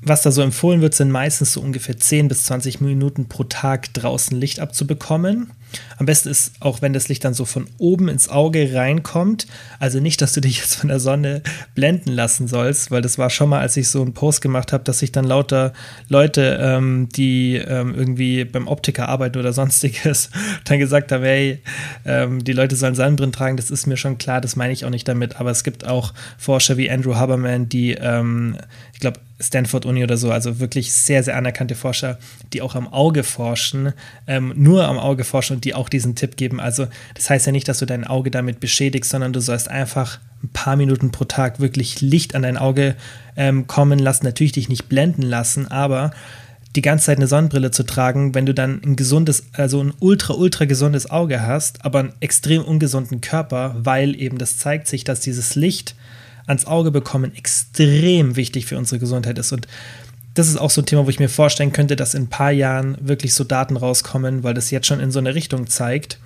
[0.01, 3.93] was da so empfohlen wird, sind meistens so ungefähr 10 bis 20 Minuten pro Tag
[3.93, 5.51] draußen Licht abzubekommen.
[5.97, 9.47] Am besten ist auch, wenn das Licht dann so von oben ins Auge reinkommt.
[9.79, 11.41] Also nicht, dass du dich jetzt von der Sonne
[11.75, 14.83] blenden lassen sollst, weil das war schon mal, als ich so einen Post gemacht habe,
[14.83, 15.73] dass sich dann lauter
[16.07, 20.29] Leute, ähm, die ähm, irgendwie beim Optiker arbeiten oder sonstiges,
[20.65, 21.61] dann gesagt haben, hey,
[22.05, 23.57] ähm, die Leute sollen Sonnenbrillen tragen.
[23.57, 25.39] Das ist mir schon klar, das meine ich auch nicht damit.
[25.39, 28.57] Aber es gibt auch Forscher wie Andrew Haberman, die, ähm,
[28.93, 32.17] ich glaube, Stanford Uni oder so, also wirklich sehr, sehr anerkannte Forscher,
[32.51, 33.93] die auch am Auge forschen,
[34.27, 36.59] ähm, nur am Auge forschen und die auch diesen Tipp geben.
[36.59, 40.19] Also das heißt ja nicht, dass du dein Auge damit beschädigst, sondern du sollst einfach
[40.43, 42.95] ein paar Minuten pro Tag wirklich Licht an dein Auge
[43.37, 44.25] ähm, kommen lassen.
[44.25, 46.11] Natürlich dich nicht blenden lassen, aber
[46.75, 50.33] die ganze Zeit eine Sonnenbrille zu tragen, wenn du dann ein gesundes, also ein ultra,
[50.35, 55.19] ultra gesundes Auge hast, aber einen extrem ungesunden Körper, weil eben das zeigt sich, dass
[55.19, 55.95] dieses Licht
[56.49, 59.51] ans Auge bekommen extrem wichtig für unsere Gesundheit ist.
[59.51, 59.67] Und
[60.33, 62.51] das ist auch so ein Thema, wo ich mir vorstellen könnte, dass in ein paar
[62.51, 66.19] Jahren wirklich so Daten rauskommen, weil das jetzt schon in so eine Richtung zeigt,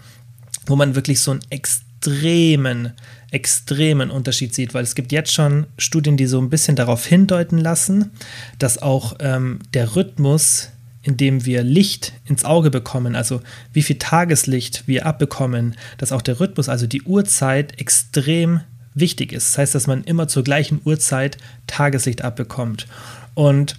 [0.65, 2.93] wo man wirklich so einen extremen,
[3.31, 7.57] extremen Unterschied sieht, weil es gibt jetzt schon Studien, die so ein bisschen darauf hindeuten
[7.57, 8.11] lassen,
[8.59, 10.69] dass auch ähm, der Rhythmus,
[11.01, 13.41] in dem wir Licht ins Auge bekommen, also
[13.73, 18.61] wie viel Tageslicht wir abbekommen, dass auch der Rhythmus, also die Uhrzeit extrem
[18.95, 19.49] wichtig ist.
[19.49, 22.87] Das heißt, dass man immer zur gleichen Uhrzeit Tageslicht abbekommt.
[23.33, 23.77] Und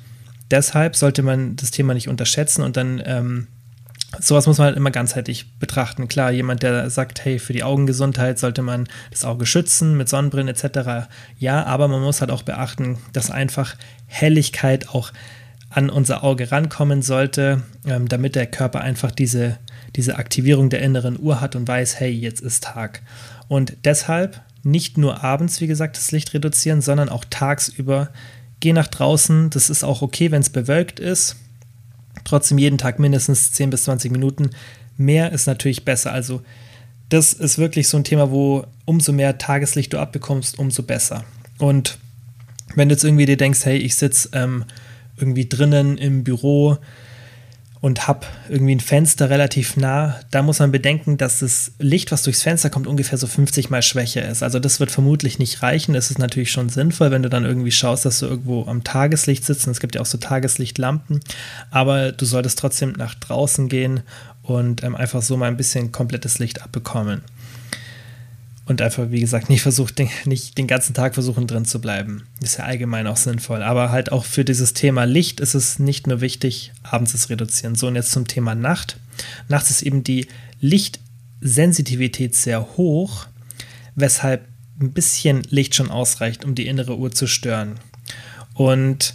[0.50, 3.46] deshalb sollte man das Thema nicht unterschätzen und dann ähm,
[4.20, 6.08] sowas muss man halt immer ganzheitlich betrachten.
[6.08, 10.48] Klar, jemand, der sagt, hey, für die Augengesundheit sollte man das Auge schützen mit Sonnenbrillen
[10.48, 11.08] etc.
[11.38, 15.12] Ja, aber man muss halt auch beachten, dass einfach Helligkeit auch
[15.70, 19.58] an unser Auge rankommen sollte, ähm, damit der Körper einfach diese,
[19.96, 23.02] diese Aktivierung der inneren Uhr hat und weiß, hey, jetzt ist Tag.
[23.48, 28.10] Und deshalb nicht nur abends, wie gesagt, das Licht reduzieren, sondern auch tagsüber.
[28.60, 31.36] Geh nach draußen, das ist auch okay, wenn es bewölkt ist.
[32.24, 34.50] Trotzdem jeden Tag mindestens 10 bis 20 Minuten.
[34.96, 36.12] Mehr ist natürlich besser.
[36.12, 36.42] Also
[37.10, 41.24] das ist wirklich so ein Thema, wo umso mehr Tageslicht du abbekommst, umso besser.
[41.58, 41.98] Und
[42.74, 44.64] wenn du jetzt irgendwie dir denkst, hey, ich sitze ähm,
[45.16, 46.78] irgendwie drinnen im Büro
[47.84, 52.22] und habe irgendwie ein Fenster relativ nah, da muss man bedenken, dass das Licht, was
[52.22, 54.42] durchs Fenster kommt, ungefähr so 50 mal schwächer ist.
[54.42, 55.94] Also das wird vermutlich nicht reichen.
[55.94, 59.44] Es ist natürlich schon sinnvoll, wenn du dann irgendwie schaust, dass du irgendwo am Tageslicht
[59.44, 59.66] sitzt.
[59.66, 61.20] Und es gibt ja auch so Tageslichtlampen.
[61.70, 64.00] Aber du solltest trotzdem nach draußen gehen
[64.40, 67.20] und ähm, einfach so mal ein bisschen komplettes Licht abbekommen
[68.66, 72.24] und einfach, wie gesagt, nicht versucht, den, nicht den ganzen Tag versuchen drin zu bleiben.
[72.40, 73.62] Ist ja allgemein auch sinnvoll.
[73.62, 77.74] Aber halt auch für dieses Thema Licht ist es nicht nur wichtig, abends es reduzieren.
[77.74, 78.96] So, und jetzt zum Thema Nacht.
[79.48, 80.28] Nachts ist eben die
[80.60, 83.26] Lichtsensitivität sehr hoch,
[83.96, 84.46] weshalb
[84.80, 87.78] ein bisschen Licht schon ausreicht, um die innere Uhr zu stören.
[88.54, 89.14] Und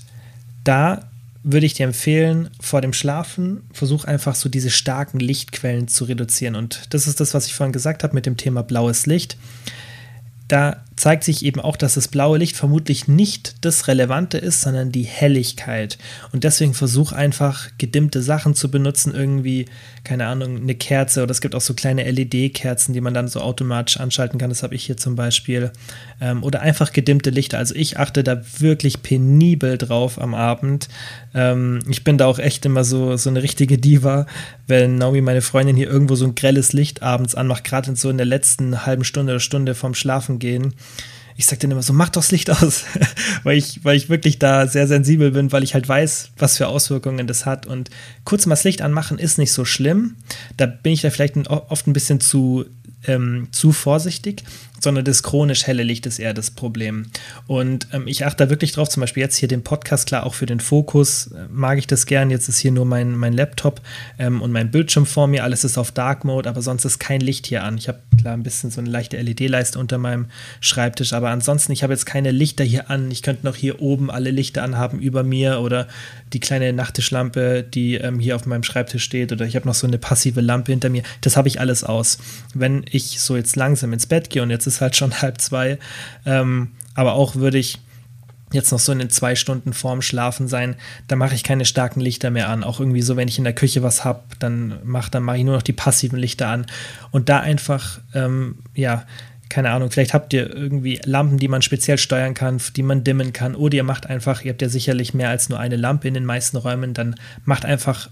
[0.63, 1.08] da
[1.43, 6.55] würde ich dir empfehlen, vor dem Schlafen versuch einfach so diese starken Lichtquellen zu reduzieren.
[6.55, 9.37] Und das ist das, was ich vorhin gesagt habe mit dem Thema blaues Licht.
[10.47, 14.91] Da zeigt sich eben auch, dass das blaue Licht vermutlich nicht das Relevante ist, sondern
[14.91, 15.97] die Helligkeit.
[16.33, 19.65] Und deswegen versuch einfach gedimmte Sachen zu benutzen, irgendwie,
[20.03, 23.39] keine Ahnung, eine Kerze oder es gibt auch so kleine LED-Kerzen, die man dann so
[23.39, 24.49] automatisch anschalten kann.
[24.49, 25.71] Das habe ich hier zum Beispiel.
[26.19, 27.59] Ähm, oder einfach gedimmte Lichter.
[27.59, 30.89] Also ich achte da wirklich penibel drauf am Abend.
[31.33, 34.25] Ähm, ich bin da auch echt immer so, so eine richtige Diva,
[34.67, 38.17] wenn Naomi, meine Freundin, hier irgendwo so ein grelles Licht abends anmacht, gerade so in
[38.17, 40.73] der letzten halben Stunde oder Stunde vorm Schlafen gehen
[41.39, 42.83] ich sage dann immer so, mach doch das Licht aus,
[43.43, 46.67] weil, ich, weil ich wirklich da sehr sensibel bin, weil ich halt weiß, was für
[46.67, 47.65] Auswirkungen das hat.
[47.65, 47.89] Und
[48.25, 50.17] kurz mal das Licht anmachen ist nicht so schlimm.
[50.57, 52.65] Da bin ich da vielleicht oft ein bisschen zu,
[53.07, 54.43] ähm, zu vorsichtig
[54.79, 57.07] sondern das chronisch helle Licht ist eher das Problem.
[57.47, 60.33] Und ähm, ich achte da wirklich drauf, zum Beispiel jetzt hier den Podcast, klar, auch
[60.33, 62.31] für den Fokus äh, mag ich das gern.
[62.31, 63.81] Jetzt ist hier nur mein, mein Laptop
[64.17, 67.21] ähm, und mein Bildschirm vor mir, alles ist auf Dark Mode, aber sonst ist kein
[67.21, 67.77] Licht hier an.
[67.77, 70.27] Ich habe klar ein bisschen so eine leichte LED-Leiste unter meinem
[70.61, 73.11] Schreibtisch, aber ansonsten, ich habe jetzt keine Lichter hier an.
[73.11, 75.87] Ich könnte noch hier oben alle Lichter anhaben über mir oder
[76.33, 79.87] die kleine Nachttischlampe, die ähm, hier auf meinem Schreibtisch steht oder ich habe noch so
[79.87, 81.03] eine passive Lampe hinter mir.
[81.21, 82.19] Das habe ich alles aus.
[82.53, 85.79] Wenn ich so jetzt langsam ins Bett gehe und jetzt ist halt schon halb zwei.
[86.25, 87.79] Ähm, aber auch würde ich
[88.51, 90.75] jetzt noch so in den zwei Stunden vorm Schlafen sein,
[91.07, 92.63] da mache ich keine starken Lichter mehr an.
[92.63, 95.43] Auch irgendwie so, wenn ich in der Küche was habe, dann mache dann mach ich
[95.43, 96.65] nur noch die passiven Lichter an.
[97.11, 99.05] Und da einfach, ähm, ja,
[99.49, 103.33] keine Ahnung, vielleicht habt ihr irgendwie Lampen, die man speziell steuern kann, die man dimmen
[103.33, 103.55] kann.
[103.55, 106.25] Oder ihr macht einfach, ihr habt ja sicherlich mehr als nur eine Lampe in den
[106.25, 108.09] meisten Räumen, dann macht einfach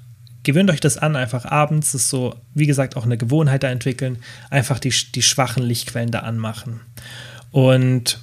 [0.48, 3.70] gewöhnt euch das an, einfach abends, das ist so, wie gesagt, auch eine Gewohnheit da
[3.70, 4.18] entwickeln,
[4.50, 6.80] einfach die, die schwachen Lichtquellen da anmachen.
[7.52, 8.20] Und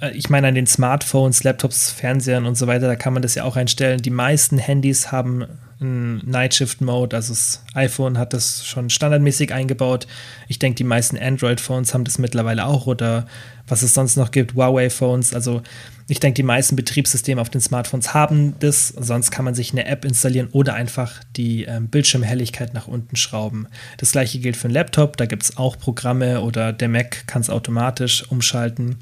[0.00, 3.34] äh, ich meine, an den Smartphones, Laptops, Fernsehern und so weiter, da kann man das
[3.34, 4.00] ja auch einstellen.
[4.00, 5.46] Die meisten Handys haben
[5.80, 10.06] einen Nightshift Mode, also das iPhone hat das schon standardmäßig eingebaut.
[10.48, 13.26] Ich denke, die meisten Android-Phones haben das mittlerweile auch oder
[13.68, 15.34] was es sonst noch gibt, Huawei-Phones.
[15.34, 15.62] Also
[16.08, 18.88] ich denke, die meisten Betriebssysteme auf den Smartphones haben das.
[18.88, 23.68] Sonst kann man sich eine App installieren oder einfach die ähm, Bildschirmhelligkeit nach unten schrauben.
[23.98, 25.16] Das gleiche gilt für einen Laptop.
[25.18, 28.96] Da gibt es auch Programme oder der Mac kann es automatisch umschalten.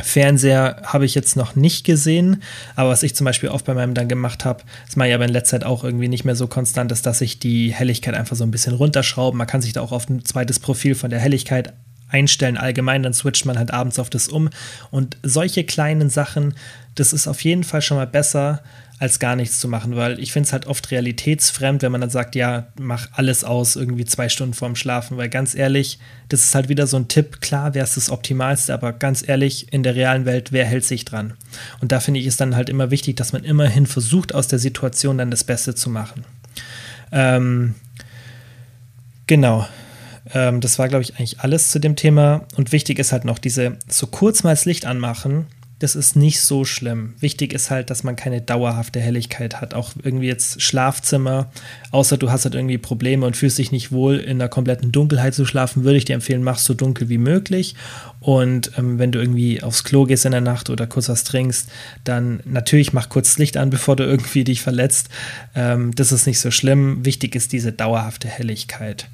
[0.00, 2.42] Fernseher habe ich jetzt noch nicht gesehen,
[2.74, 5.24] aber was ich zum Beispiel oft bei meinem dann gemacht habe, das mache ich aber
[5.24, 8.34] in letzter Zeit auch irgendwie nicht mehr so konstant, ist, dass ich die Helligkeit einfach
[8.34, 9.36] so ein bisschen runterschraube.
[9.36, 11.74] Man kann sich da auch auf ein zweites Profil von der Helligkeit
[12.08, 14.50] einstellen allgemein, dann switcht man halt abends auf das um.
[14.90, 16.54] Und solche kleinen Sachen,
[16.96, 18.62] das ist auf jeden Fall schon mal besser,
[19.04, 22.08] als gar nichts zu machen, weil ich finde es halt oft realitätsfremd, wenn man dann
[22.08, 25.98] sagt, ja, mach alles aus, irgendwie zwei Stunden vorm Schlafen, weil ganz ehrlich,
[26.30, 29.72] das ist halt wieder so ein Tipp, klar wäre es das Optimalste, aber ganz ehrlich,
[29.74, 31.34] in der realen Welt, wer hält sich dran?
[31.82, 34.58] Und da finde ich es dann halt immer wichtig, dass man immerhin versucht, aus der
[34.58, 36.24] Situation dann das Beste zu machen.
[37.12, 37.74] Ähm,
[39.26, 39.66] genau,
[40.32, 42.46] ähm, das war, glaube ich, eigentlich alles zu dem Thema.
[42.56, 45.46] Und wichtig ist halt noch diese, so kurz mal das Licht anmachen,
[45.80, 47.14] das ist nicht so schlimm.
[47.18, 49.74] Wichtig ist halt, dass man keine dauerhafte Helligkeit hat.
[49.74, 51.50] Auch irgendwie jetzt Schlafzimmer,
[51.90, 55.34] außer du hast halt irgendwie Probleme und fühlst dich nicht wohl, in der kompletten Dunkelheit
[55.34, 57.74] zu schlafen, würde ich dir empfehlen, mach so dunkel wie möglich.
[58.20, 61.68] Und ähm, wenn du irgendwie aufs Klo gehst in der Nacht oder kurz was trinkst,
[62.04, 65.08] dann natürlich mach kurz das Licht an, bevor du irgendwie dich verletzt.
[65.54, 67.04] Ähm, das ist nicht so schlimm.
[67.04, 69.08] Wichtig ist diese dauerhafte Helligkeit.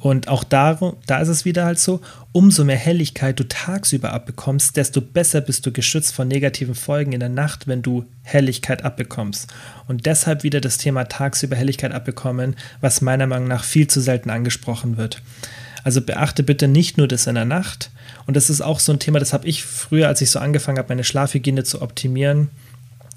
[0.00, 4.76] Und auch darum, da ist es wieder halt so, umso mehr Helligkeit du tagsüber abbekommst,
[4.76, 9.48] desto besser bist du geschützt vor negativen Folgen in der Nacht, wenn du Helligkeit abbekommst.
[9.88, 14.30] Und deshalb wieder das Thema tagsüber Helligkeit abbekommen, was meiner Meinung nach viel zu selten
[14.30, 15.20] angesprochen wird.
[15.82, 17.90] Also beachte bitte nicht nur das in der Nacht.
[18.26, 20.78] Und das ist auch so ein Thema, das habe ich früher, als ich so angefangen
[20.78, 22.50] habe, meine Schlafhygiene zu optimieren,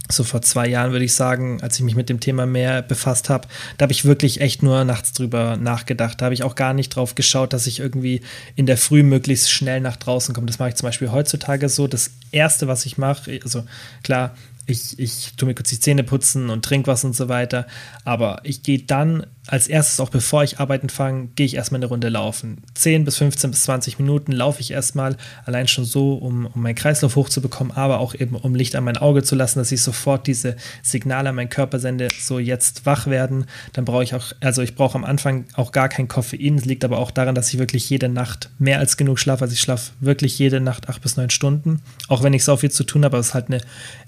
[0.10, 3.30] so vor zwei Jahren würde ich sagen, als ich mich mit dem Thema mehr befasst
[3.30, 6.20] habe, da habe ich wirklich echt nur nachts drüber nachgedacht.
[6.20, 8.22] Da habe ich auch gar nicht drauf geschaut, dass ich irgendwie
[8.56, 10.48] in der Früh möglichst schnell nach draußen komme.
[10.48, 11.88] Das mache ich zum Beispiel heutzutage so.
[11.88, 13.64] Das Erste, was ich mache, also
[14.04, 14.36] klar,
[14.68, 17.68] ich, ich tue mir kurz die Zähne putzen und trinke was und so weiter.
[18.06, 21.88] Aber ich gehe dann als erstes, auch bevor ich arbeiten fange, gehe ich erstmal eine
[21.88, 22.62] Runde laufen.
[22.76, 26.76] 10 bis 15 bis 20 Minuten laufe ich erstmal, allein schon so, um, um meinen
[26.76, 30.28] Kreislauf hochzubekommen, aber auch eben, um Licht an mein Auge zu lassen, dass ich sofort
[30.28, 33.46] diese Signale an meinen Körper sende, so jetzt wach werden.
[33.74, 36.58] Dann brauche ich auch, also ich brauche am Anfang auch gar kein Koffein.
[36.58, 39.44] Es liegt aber auch daran, dass ich wirklich jede Nacht mehr als genug schlafe.
[39.44, 42.72] Also ich schlafe wirklich jede Nacht acht bis neun Stunden, auch wenn ich so viel
[42.72, 43.62] zu tun habe, aber es ist halt eine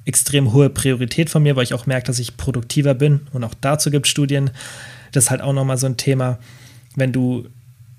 [0.06, 3.22] extrem hohe Priorität von mir, weil ich auch merke, dass ich produktiver bin.
[3.32, 4.52] Und auch dazu gibt es Studien.
[5.14, 6.40] Das ist halt auch nochmal so ein Thema,
[6.96, 7.48] wenn du,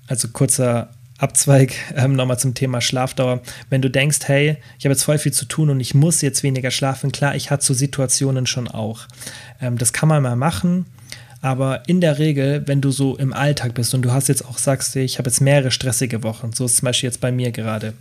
[0.07, 3.41] also kurzer Abzweig ähm, nochmal zum Thema Schlafdauer.
[3.69, 6.43] Wenn du denkst, hey, ich habe jetzt voll viel zu tun und ich muss jetzt
[6.43, 9.07] weniger schlafen, klar, ich hatte so Situationen schon auch.
[9.61, 10.85] Ähm, das kann man mal machen,
[11.41, 14.57] aber in der Regel, wenn du so im Alltag bist und du hast jetzt auch
[14.57, 17.93] sagst, ich habe jetzt mehrere stressige Wochen, so ist zum Beispiel jetzt bei mir gerade,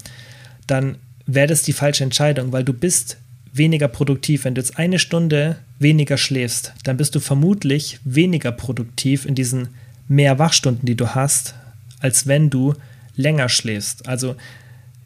[0.66, 0.96] dann
[1.27, 3.18] wäre das die falsche Entscheidung, weil du bist
[3.53, 4.44] weniger produktiv.
[4.44, 9.68] Wenn du jetzt eine Stunde weniger schläfst, dann bist du vermutlich weniger produktiv in diesen
[10.08, 11.54] mehr Wachstunden, die du hast,
[12.00, 12.74] als wenn du
[13.16, 14.06] länger schläfst.
[14.08, 14.37] Also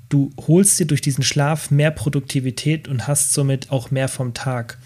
[0.09, 4.79] du holst dir durch diesen Schlaf mehr Produktivität und hast somit auch mehr vom Tag.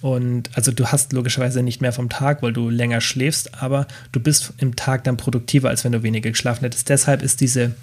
[0.00, 4.20] Und also du hast logischerweise nicht mehr vom Tag, weil du länger schläfst, aber du
[4.20, 6.88] bist im Tag dann produktiver, als wenn du weniger geschlafen hättest.
[6.88, 7.74] Deshalb ist diese,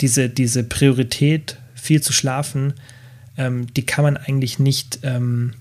[0.00, 2.74] diese, diese Priorität, viel zu schlafen,
[3.36, 5.54] ähm, die kann man eigentlich nicht, ähm,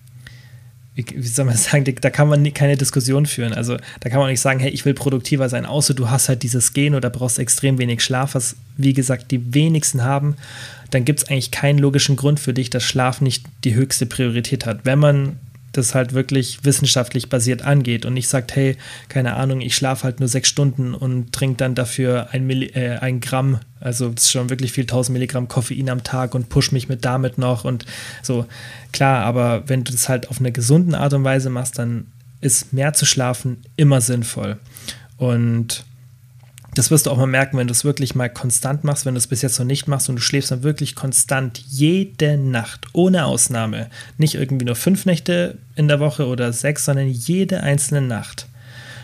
[0.95, 3.53] wie, soll man sagen, da kann man keine Diskussion führen.
[3.53, 6.43] Also da kann man nicht sagen, hey, ich will produktiver sein, außer du hast halt
[6.43, 10.35] dieses Gen oder brauchst extrem wenig Schlaf, was wie gesagt die wenigsten haben.
[10.89, 14.65] Dann gibt es eigentlich keinen logischen Grund für dich, dass Schlaf nicht die höchste Priorität
[14.65, 14.81] hat.
[14.83, 15.37] Wenn man
[15.71, 18.77] das halt wirklich wissenschaftlich basiert angeht und nicht sagt, hey,
[19.09, 22.97] keine Ahnung, ich schlafe halt nur sechs Stunden und trinke dann dafür ein, Milli äh,
[22.97, 27.05] ein Gramm, also schon wirklich viel, 1000 Milligramm Koffein am Tag und push mich mit
[27.05, 27.85] damit noch und
[28.21, 28.45] so.
[28.91, 32.07] Klar, aber wenn du das halt auf eine gesunde Art und Weise machst, dann
[32.41, 34.57] ist mehr zu schlafen immer sinnvoll.
[35.17, 35.85] Und
[36.73, 39.17] das wirst du auch mal merken, wenn du es wirklich mal konstant machst, wenn du
[39.17, 43.25] es bis jetzt noch nicht machst und du schläfst dann wirklich konstant jede Nacht, ohne
[43.25, 43.89] Ausnahme.
[44.17, 48.47] Nicht irgendwie nur fünf Nächte in der Woche oder sechs, sondern jede einzelne Nacht.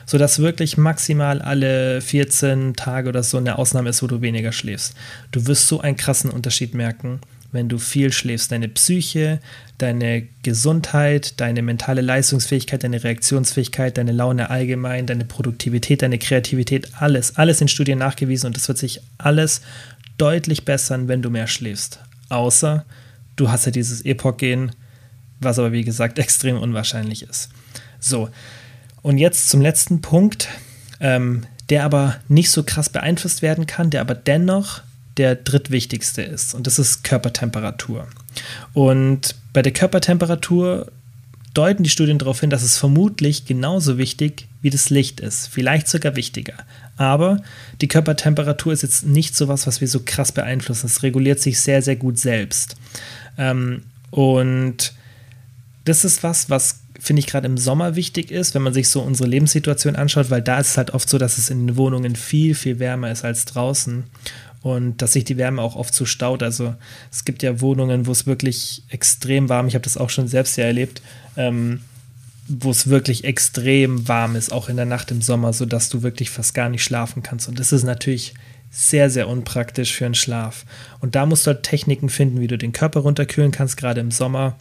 [0.06, 4.95] Sodass wirklich maximal alle 14 Tage oder so eine Ausnahme ist, wo du weniger schläfst.
[5.32, 7.19] Du wirst so einen krassen Unterschied merken
[7.51, 8.51] wenn du viel schläfst.
[8.51, 9.39] Deine Psyche,
[9.77, 17.38] deine Gesundheit, deine mentale Leistungsfähigkeit, deine Reaktionsfähigkeit, deine Laune allgemein, deine Produktivität, deine Kreativität, alles,
[17.38, 19.62] alles in Studien nachgewiesen und das wird sich alles
[20.17, 21.99] deutlich bessern, wenn du mehr schläfst.
[22.29, 22.86] Außer
[23.36, 24.71] du hast ja dieses Epoch-Gen,
[25.39, 27.49] was aber wie gesagt extrem unwahrscheinlich ist.
[27.99, 28.29] So,
[29.01, 30.49] und jetzt zum letzten Punkt,
[30.99, 34.81] ähm, der aber nicht so krass beeinflusst werden kann, der aber dennoch
[35.17, 38.08] der drittwichtigste ist und das ist Körpertemperatur.
[38.73, 40.91] Und bei der Körpertemperatur
[41.53, 45.88] deuten die Studien darauf hin, dass es vermutlich genauso wichtig wie das Licht ist, vielleicht
[45.88, 46.53] sogar wichtiger.
[46.97, 47.41] Aber
[47.82, 50.86] die Körpertemperatur ist jetzt nicht so was, was wir so krass beeinflussen.
[50.86, 52.75] Es reguliert sich sehr, sehr gut selbst.
[53.38, 54.93] Ähm, und
[55.86, 59.01] das ist was, was finde ich gerade im Sommer wichtig ist, wenn man sich so
[59.01, 62.15] unsere Lebenssituation anschaut, weil da ist es halt oft so, dass es in den Wohnungen
[62.15, 64.03] viel, viel wärmer ist als draußen
[64.75, 66.43] und dass sich die Wärme auch oft so staut.
[66.43, 66.75] Also
[67.12, 70.58] es gibt ja Wohnungen, wo es wirklich extrem warm, ich habe das auch schon selbst
[70.58, 71.01] ja erlebt,
[71.36, 71.82] ähm,
[72.47, 76.30] wo es wirklich extrem warm ist, auch in der Nacht im Sommer, sodass du wirklich
[76.30, 77.47] fast gar nicht schlafen kannst.
[77.47, 78.34] Und das ist natürlich
[78.69, 80.65] sehr, sehr unpraktisch für einen Schlaf.
[80.99, 84.12] Und da musst du halt Techniken finden, wie du den Körper runterkühlen kannst, gerade im
[84.12, 84.56] Sommer.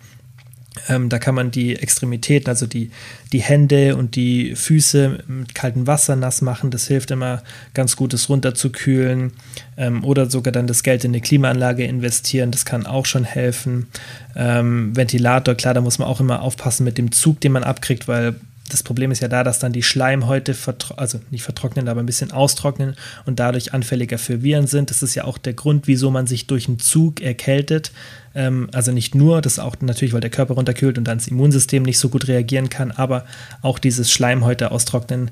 [0.88, 2.90] Ähm, da kann man die Extremitäten, also die,
[3.32, 6.70] die Hände und die Füße mit kaltem Wasser nass machen.
[6.70, 7.42] Das hilft immer
[7.74, 9.32] ganz gut, es runterzukühlen.
[9.76, 12.50] Ähm, oder sogar dann das Geld in eine Klimaanlage investieren.
[12.50, 13.86] Das kann auch schon helfen.
[14.34, 18.08] Ähm, Ventilator, klar, da muss man auch immer aufpassen mit dem Zug, den man abkriegt,
[18.08, 18.36] weil
[18.68, 20.54] das Problem ist ja da, dass dann die Schleimhäute,
[20.96, 24.90] also nicht vertrocknen, aber ein bisschen austrocknen und dadurch anfälliger für Viren sind.
[24.90, 27.92] Das ist ja auch der Grund, wieso man sich durch einen Zug erkältet.
[28.34, 31.28] Ähm, also nicht nur, das ist auch natürlich, weil der Körper runterkühlt und dann das
[31.28, 33.24] Immunsystem nicht so gut reagieren kann, aber
[33.62, 35.30] auch dieses Schleimhäute austrocknen.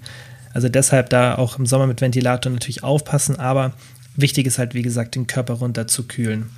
[0.53, 3.73] Also deshalb da auch im Sommer mit Ventilator natürlich aufpassen, aber
[4.17, 6.51] wichtig ist halt, wie gesagt, den Körper runterzukühlen.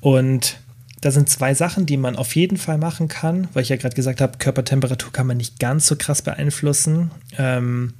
[0.00, 0.56] Und
[1.00, 3.94] da sind zwei Sachen, die man auf jeden Fall machen kann, weil ich ja gerade
[3.94, 7.10] gesagt habe, Körpertemperatur kann man nicht ganz so krass beeinflussen.
[7.38, 7.94] Ähm,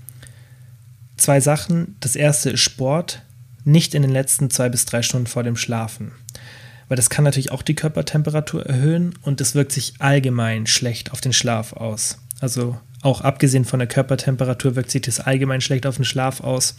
[1.17, 1.97] zwei Sachen.
[2.01, 3.23] Das erste ist Sport,
[3.65, 6.13] nicht in den letzten zwei bis drei Stunden vor dem Schlafen.
[6.89, 11.21] Weil das kann natürlich auch die Körpertemperatur erhöhen und das wirkt sich allgemein schlecht auf
[11.21, 12.19] den Schlaf aus.
[12.41, 16.77] Also auch abgesehen von der Körpertemperatur wirkt sich das allgemein schlecht auf den Schlaf aus.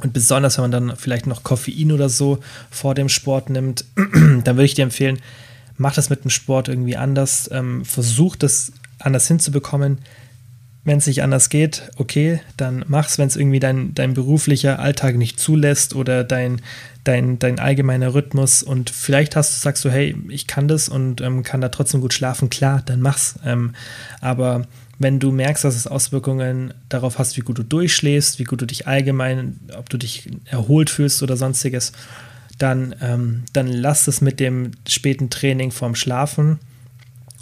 [0.00, 2.38] Und besonders, wenn man dann vielleicht noch Koffein oder so
[2.70, 5.18] vor dem Sport nimmt, dann würde ich dir empfehlen,
[5.78, 9.98] mach das mit dem Sport irgendwie anders, ähm, versuch das anders hinzubekommen.
[10.84, 15.16] Wenn es nicht anders geht, okay, dann mach's, wenn es irgendwie dein, dein beruflicher Alltag
[15.16, 16.60] nicht zulässt oder dein,
[17.02, 21.20] dein, dein allgemeiner Rhythmus und vielleicht hast du, sagst du, hey, ich kann das und
[21.22, 23.34] ähm, kann da trotzdem gut schlafen, klar, dann mach's.
[23.44, 23.74] Ähm,
[24.20, 24.66] aber
[24.98, 28.66] wenn du merkst, dass es Auswirkungen darauf hast, wie gut du durchschläfst, wie gut du
[28.66, 31.92] dich allgemein, ob du dich erholt fühlst oder sonstiges,
[32.58, 36.58] dann, ähm, dann lass es mit dem späten Training vorm Schlafen.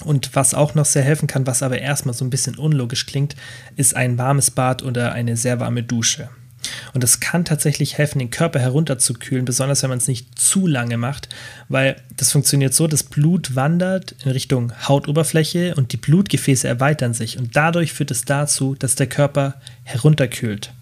[0.04, 3.36] Und was auch noch sehr helfen kann, was aber erstmal so ein bisschen unlogisch klingt,
[3.76, 6.28] ist ein warmes Bad oder eine sehr warme Dusche.
[6.92, 10.96] Und das kann tatsächlich helfen, den Körper herunterzukühlen, besonders wenn man es nicht zu lange
[10.96, 11.28] macht,
[11.68, 17.38] weil das funktioniert so, das Blut wandert in Richtung Hautoberfläche und die Blutgefäße erweitern sich
[17.38, 20.72] und dadurch führt es dazu, dass der Körper herunterkühlt.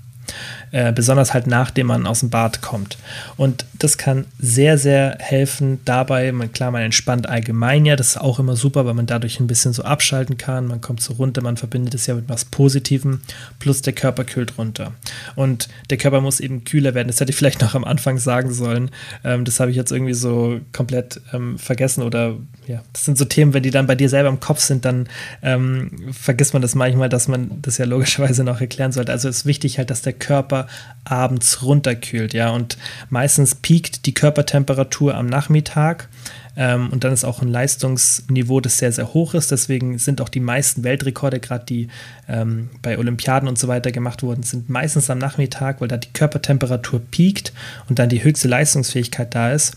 [0.73, 2.97] Äh, besonders halt nachdem man aus dem Bad kommt.
[3.37, 6.33] Und das kann sehr, sehr helfen dabei.
[6.33, 9.47] Man, klar, man entspannt allgemein ja, das ist auch immer super, weil man dadurch ein
[9.47, 10.67] bisschen so abschalten kann.
[10.67, 13.21] Man kommt so runter, man verbindet es ja mit was Positivem,
[13.59, 14.93] plus der Körper kühlt runter.
[15.35, 17.09] Und der Körper muss eben kühler werden.
[17.09, 18.91] Das hätte ich vielleicht noch am Anfang sagen sollen.
[19.25, 23.25] Ähm, das habe ich jetzt irgendwie so komplett ähm, vergessen oder ja, das sind so
[23.25, 25.09] Themen, wenn die dann bei dir selber im Kopf sind, dann
[25.43, 29.13] ähm, vergisst man das manchmal, dass man das ja logischerweise noch erklären sollte.
[29.13, 30.69] Also ist wichtig halt, dass der Körper
[31.05, 32.51] abends runterkühlt, ja.
[32.51, 32.79] Und
[33.11, 36.09] meistens piekt die Körpertemperatur am Nachmittag.
[36.57, 39.51] Ähm, und dann ist auch ein Leistungsniveau, das sehr, sehr hoch ist.
[39.51, 41.89] Deswegen sind auch die meisten Weltrekorde, gerade die
[42.29, 46.13] ähm, bei Olympiaden und so weiter gemacht wurden, sind meistens am Nachmittag, weil da die
[46.13, 47.53] Körpertemperatur piekt
[47.89, 49.77] und dann die höchste Leistungsfähigkeit da ist.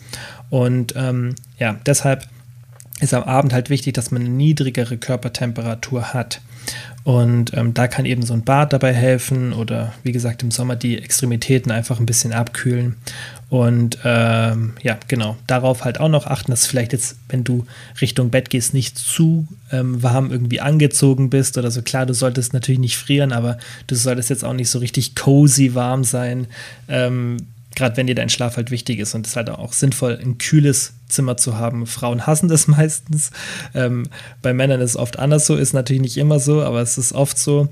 [0.50, 2.28] Und ähm, ja, deshalb
[3.02, 6.42] ist am Abend halt wichtig, dass man eine niedrigere Körpertemperatur hat.
[7.04, 10.76] Und ähm, da kann eben so ein Bad dabei helfen oder wie gesagt im Sommer
[10.76, 12.96] die Extremitäten einfach ein bisschen abkühlen.
[13.50, 17.68] Und ähm, ja, genau, darauf halt auch noch achten, dass vielleicht jetzt, wenn du
[18.02, 21.84] Richtung Bett gehst, nicht zu ähm, warm irgendwie angezogen bist oder so.
[21.84, 25.76] Klar, du solltest natürlich nicht frieren, aber du solltest jetzt auch nicht so richtig cozy
[25.76, 26.48] warm sein.
[26.88, 27.38] Ähm,
[27.76, 30.38] gerade wenn dir dein Schlaf halt wichtig ist und es ist halt auch sinnvoll, ein
[30.38, 31.86] kühles Zimmer zu haben.
[31.86, 33.32] Frauen hassen das meistens.
[33.74, 34.08] Ähm,
[34.42, 37.14] bei Männern ist es oft anders so, ist natürlich nicht immer so, aber es ist
[37.14, 37.70] oft so.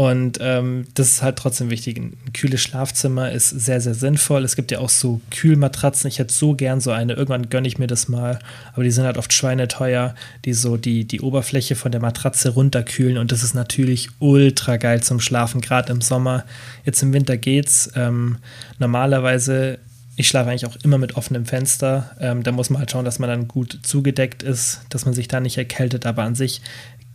[0.00, 1.98] Und ähm, das ist halt trotzdem wichtig.
[1.98, 4.44] Ein kühles Schlafzimmer ist sehr, sehr sinnvoll.
[4.44, 6.08] Es gibt ja auch so Kühlmatratzen.
[6.08, 7.12] Ich hätte so gern so eine.
[7.12, 8.38] Irgendwann gönne ich mir das mal.
[8.72, 10.14] Aber die sind halt oft schweineteuer,
[10.46, 13.18] die so die, die Oberfläche von der Matratze runterkühlen.
[13.18, 16.46] Und das ist natürlich ultra geil zum Schlafen, gerade im Sommer.
[16.86, 17.92] Jetzt im Winter geht's.
[17.94, 18.38] Ähm,
[18.78, 19.80] normalerweise
[20.16, 22.16] ich schlafe eigentlich auch immer mit offenem Fenster.
[22.18, 25.28] Ähm, da muss man halt schauen, dass man dann gut zugedeckt ist, dass man sich
[25.28, 26.06] da nicht erkältet.
[26.06, 26.62] Aber an sich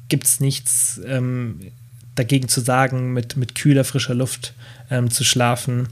[0.08, 1.72] gibt es nichts ähm,
[2.16, 4.54] dagegen zu sagen, mit, mit kühler, frischer Luft
[4.90, 5.88] ähm, zu schlafen.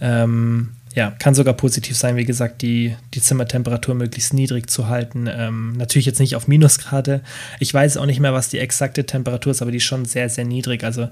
[0.00, 5.28] Ähm, ja, kann sogar positiv sein, wie gesagt, die, die Zimmertemperatur möglichst niedrig zu halten.
[5.28, 7.20] Ähm, natürlich jetzt nicht auf Minusgrade.
[7.58, 10.28] Ich weiß auch nicht mehr, was die exakte Temperatur ist, aber die ist schon sehr,
[10.28, 10.84] sehr niedrig.
[10.84, 11.08] Also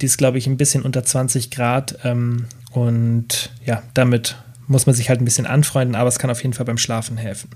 [0.00, 1.98] die ist, glaube ich, ein bisschen unter 20 Grad.
[2.04, 4.36] Ähm, und ja, damit
[4.68, 7.16] muss man sich halt ein bisschen anfreunden, aber es kann auf jeden Fall beim Schlafen
[7.16, 7.50] helfen.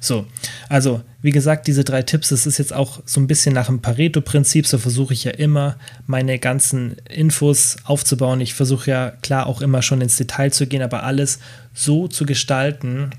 [0.00, 0.26] So,
[0.68, 3.80] also wie gesagt, diese drei Tipps, das ist jetzt auch so ein bisschen nach dem
[3.80, 8.40] Pareto-Prinzip, so versuche ich ja immer meine ganzen Infos aufzubauen.
[8.40, 11.38] Ich versuche ja klar auch immer schon ins Detail zu gehen, aber alles
[11.72, 13.10] so zu gestalten,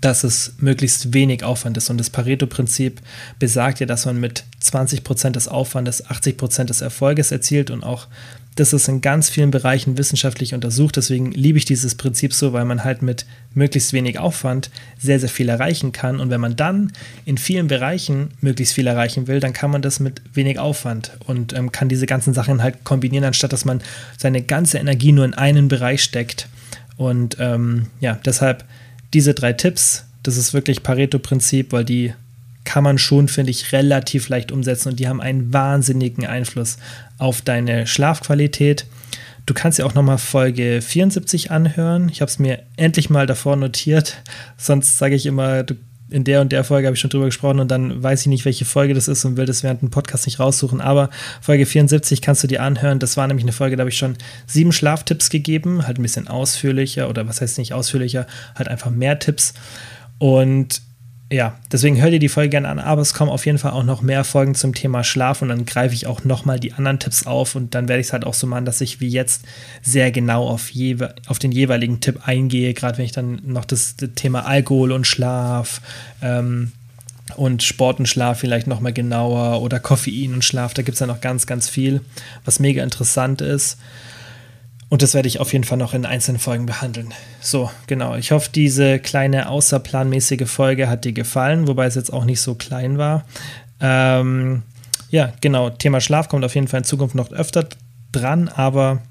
[0.00, 1.90] dass es möglichst wenig Aufwand ist.
[1.90, 3.00] Und das Pareto-Prinzip
[3.38, 8.06] besagt ja, dass man mit 20% des Aufwandes 80% des Erfolges erzielt und auch
[8.56, 10.96] das ist in ganz vielen Bereichen wissenschaftlich untersucht.
[10.96, 15.28] Deswegen liebe ich dieses Prinzip so, weil man halt mit möglichst wenig Aufwand sehr, sehr
[15.28, 16.20] viel erreichen kann.
[16.20, 16.92] Und wenn man dann
[17.26, 21.52] in vielen Bereichen möglichst viel erreichen will, dann kann man das mit wenig Aufwand und
[21.52, 23.82] ähm, kann diese ganzen Sachen halt kombinieren, anstatt dass man
[24.16, 26.48] seine ganze Energie nur in einen Bereich steckt.
[26.96, 28.64] Und ähm, ja, deshalb
[29.12, 32.14] diese drei Tipps, das ist wirklich Pareto-Prinzip, weil die
[32.66, 36.76] kann man schon, finde ich, relativ leicht umsetzen und die haben einen wahnsinnigen Einfluss
[37.16, 38.84] auf deine Schlafqualität.
[39.46, 42.08] Du kannst ja auch nochmal Folge 74 anhören.
[42.10, 44.18] Ich habe es mir endlich mal davor notiert.
[44.58, 45.64] Sonst sage ich immer,
[46.08, 48.44] in der und der Folge habe ich schon drüber gesprochen und dann weiß ich nicht,
[48.44, 50.80] welche Folge das ist und will das während dem Podcast nicht raussuchen.
[50.80, 52.98] Aber Folge 74 kannst du dir anhören.
[52.98, 54.16] Das war nämlich eine Folge, da habe ich schon
[54.46, 59.18] sieben Schlaftipps gegeben, halt ein bisschen ausführlicher oder was heißt nicht ausführlicher, halt einfach mehr
[59.18, 59.54] Tipps.
[60.18, 60.80] Und
[61.32, 63.82] ja, deswegen hör dir die Folge gerne an, aber es kommen auf jeden Fall auch
[63.82, 67.26] noch mehr Folgen zum Thema Schlaf und dann greife ich auch nochmal die anderen Tipps
[67.26, 69.44] auf und dann werde ich es halt auch so machen, dass ich wie jetzt
[69.82, 70.70] sehr genau auf,
[71.26, 75.04] auf den jeweiligen Tipp eingehe, gerade wenn ich dann noch das, das Thema Alkohol und
[75.04, 75.80] Schlaf
[76.22, 76.70] ähm,
[77.34, 81.08] und Sport und Schlaf vielleicht nochmal genauer oder Koffein und Schlaf, da gibt es ja
[81.08, 82.02] noch ganz, ganz viel,
[82.44, 83.78] was mega interessant ist.
[84.88, 87.12] Und das werde ich auf jeden Fall noch in einzelnen Folgen behandeln.
[87.40, 88.14] So, genau.
[88.16, 92.54] Ich hoffe, diese kleine außerplanmäßige Folge hat dir gefallen, wobei es jetzt auch nicht so
[92.54, 93.24] klein war.
[93.80, 94.62] Ähm,
[95.10, 95.70] ja, genau.
[95.70, 97.68] Thema Schlaf kommt auf jeden Fall in Zukunft noch öfter
[98.12, 99.02] dran, aber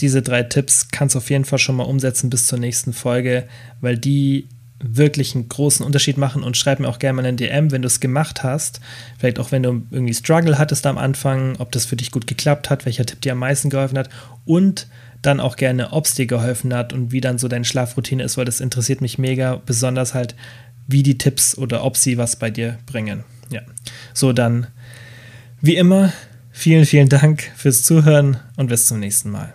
[0.00, 3.44] diese drei Tipps kannst du auf jeden Fall schon mal umsetzen bis zur nächsten Folge,
[3.80, 4.48] weil die
[4.80, 7.86] wirklich einen großen Unterschied machen und schreib mir auch gerne mal eine DM, wenn du
[7.86, 8.80] es gemacht hast.
[9.18, 12.70] Vielleicht auch, wenn du irgendwie Struggle hattest am Anfang, ob das für dich gut geklappt
[12.70, 14.10] hat, welcher Tipp dir am meisten geholfen hat
[14.44, 14.86] und
[15.26, 18.36] dann auch gerne, ob es dir geholfen hat und wie dann so deine Schlafroutine ist,
[18.36, 20.34] weil das interessiert mich mega, besonders halt,
[20.86, 23.24] wie die Tipps oder ob sie was bei dir bringen.
[23.50, 23.62] Ja,
[24.12, 24.66] so dann,
[25.60, 26.12] wie immer,
[26.50, 29.54] vielen, vielen Dank fürs Zuhören und bis zum nächsten Mal.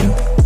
[0.00, 0.45] you.